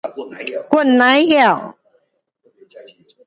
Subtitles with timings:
[0.71, 0.97] 我甭
[1.29, 1.77] 晓